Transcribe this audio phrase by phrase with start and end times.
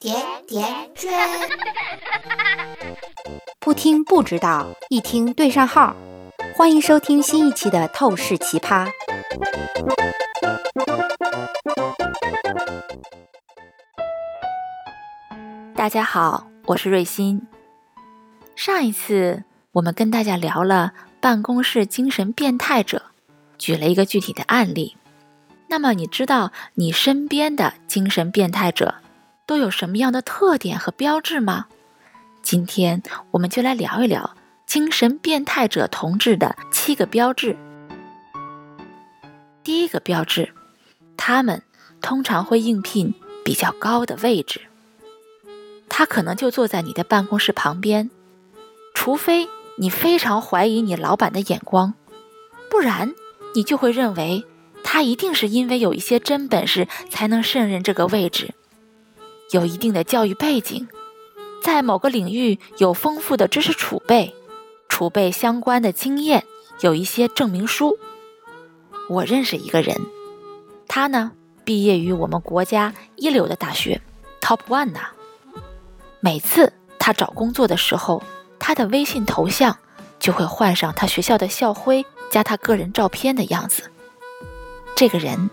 [0.00, 0.14] 甜
[0.46, 1.10] 甜圈，
[3.58, 5.96] 不听不知道，一听对上号。
[6.54, 8.86] 欢迎收听新一期的《透视奇葩》。
[15.74, 17.48] 大家好，我是瑞欣。
[18.54, 19.42] 上一次
[19.72, 23.02] 我们跟大家聊了办公室精神变态者，
[23.58, 24.96] 举了一个具体的案例。
[25.66, 28.94] 那么你知道你身边的精神变态者
[29.48, 31.68] 都有什么样的特点和标志吗？
[32.42, 34.36] 今天我们就来聊一聊
[34.66, 37.56] 精神变态者同志的七个标志。
[39.64, 40.52] 第一个标志，
[41.16, 41.62] 他们
[42.02, 44.60] 通常会应聘比较高的位置，
[45.88, 48.10] 他可能就坐在你的办公室旁边，
[48.92, 51.94] 除非你非常怀疑你老板的眼光，
[52.70, 53.14] 不然
[53.54, 54.44] 你就会认为。
[54.84, 58.54] 他一定是因为有一些真本事才能胜任这个位置，
[59.50, 60.86] 有一定的教育背景，
[61.62, 64.34] 在某个领域有丰富的知识储备，
[64.88, 66.44] 储备相关的经验，
[66.80, 67.98] 有一些证明书。
[69.08, 69.96] 我认识一个人，
[70.86, 71.32] 他呢
[71.64, 74.02] 毕业于我们国家一流的大学
[74.40, 75.00] ，Top One 呐。
[76.20, 78.22] 每次他找工作的时候，
[78.58, 79.78] 他的微信头像
[80.18, 83.90] 就会换上他学校的校徽加他个人照片的样子。
[84.94, 85.48] 这个人，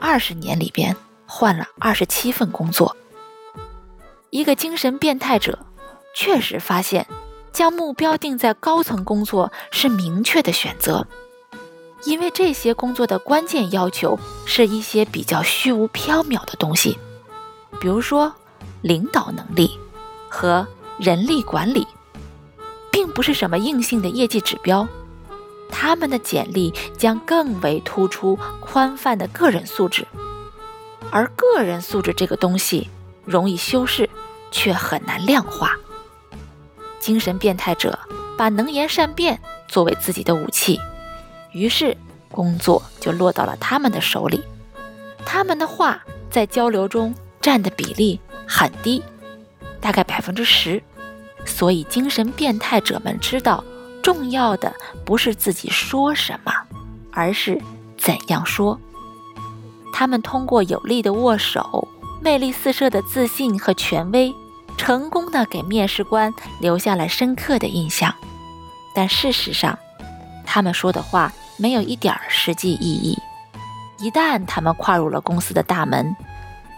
[0.00, 2.96] 二十年里边换了二十七份工作。
[4.30, 5.58] 一个精神变态者，
[6.14, 7.06] 确实发现，
[7.52, 11.06] 将目标定在高层工作是明确的选择，
[12.04, 16.96] 因为这些工作的关键要求是一些比较虚无缥缈的东西，
[17.80, 18.32] 比如说
[18.82, 19.76] 领导能力
[20.28, 20.64] 和
[20.96, 21.84] 人力管理，
[22.92, 24.86] 并不是什么硬性的业绩指标。
[25.72, 30.06] 他们的简历将更为突出宽泛的个人素质，
[31.10, 32.88] 而个人素质这个东西
[33.24, 34.10] 容易修饰，
[34.50, 35.76] 却很难量化。
[36.98, 37.98] 精神变态者
[38.36, 40.78] 把能言善辩作为自己的武器，
[41.52, 41.96] 于是
[42.30, 44.42] 工作就落到了他们的手里。
[45.24, 49.02] 他们的话在交流中占的比例很低，
[49.80, 50.82] 大概百分之十，
[51.44, 53.64] 所以精神变态者们知道。
[54.02, 54.74] 重要的
[55.04, 56.50] 不是自己说什么，
[57.12, 57.60] 而是
[57.98, 58.80] 怎样说。
[59.92, 61.86] 他们通过有力的握手、
[62.22, 64.34] 魅力四射的自信和权威，
[64.80, 68.14] 成功的给面试官留下了深刻的印象。
[68.94, 69.78] 但事实上，
[70.46, 73.18] 他们说的话没有一点实际意义。
[73.98, 76.16] 一旦他们跨入了公司的大门，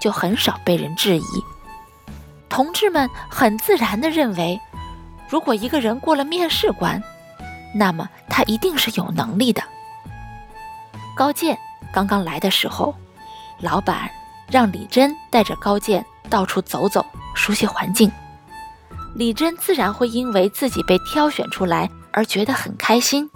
[0.00, 1.24] 就很少被人质疑。
[2.48, 4.60] 同志们很自然地认为，
[5.28, 7.00] 如果一个人过了面试关，
[7.72, 9.62] 那么他一定是有能力的。
[11.14, 11.56] 高健
[11.92, 12.96] 刚刚来的时候，
[13.60, 14.10] 老板
[14.50, 18.10] 让李珍带着高健到处走走，熟悉环境。
[19.14, 23.30] 李珍自然会因为自己被挑选出来而觉得很开心，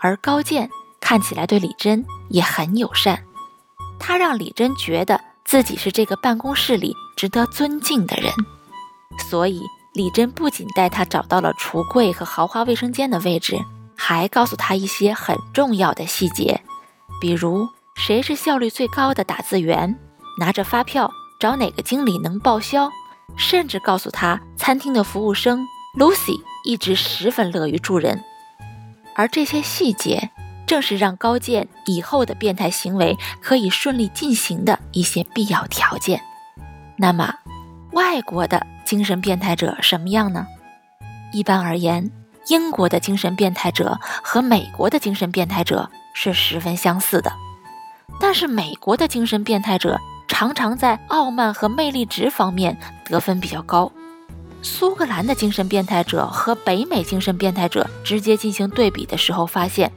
[0.00, 0.68] 而高健
[1.00, 3.22] 看起来对李珍也很友善，
[3.98, 8.32] 他让李珍觉得自己是这个办公室里值得尊敬的人，
[9.30, 9.60] 所以。
[9.94, 13.56] 李珍不仅带他找到了橱柜和豪华卫生间的位置，
[13.96, 16.60] 还告诉他一些很重要的细节，
[17.20, 19.96] 比如谁是效率最高的打字员，
[20.40, 21.08] 拿着发票
[21.38, 22.90] 找哪个经理能报销，
[23.36, 25.66] 甚至告诉他餐厅的服务生
[25.98, 28.22] Lucy 一直十分乐于助人。
[29.14, 30.30] 而这些细节，
[30.66, 36.20] 正是让高健以后的变态行为可以顺利进行的一些必要条件。
[36.96, 37.34] 那么，
[37.92, 38.66] 外国的。
[38.84, 40.46] 精神变态者什么样呢？
[41.32, 42.10] 一般而言，
[42.48, 47.32] 英国的精神变态者和美国的精神变态者是十分相似的。
[48.20, 49.98] 但是，美国的精神变态者
[50.36, 53.92] 常常在傲慢和魅力值方面得分比较高。
[54.62, 59.92] 苏格兰的精神变态者和北美精神变态者直接进行对比的时候，发现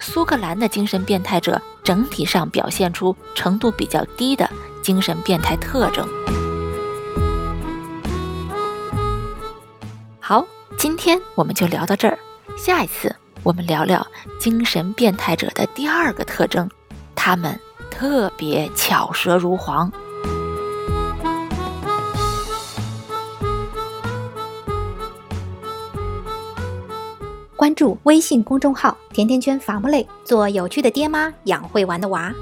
[0.00, 4.48] 苏格兰的精神变态者整体上表现出程度比较低的
[4.80, 6.08] 精神变态特征。
[10.18, 10.42] 好，
[10.78, 12.18] 今天我们就聊到这儿。
[12.56, 14.06] 下一次我们聊聊
[14.40, 16.66] 精神变态者的第二个特征，
[17.14, 17.60] 他们
[18.02, 19.88] 特别巧舌如簧。
[27.54, 32.34] 关注微信公众号“甜甜圈伐木累”，做有趣的爹妈，养会玩的娃。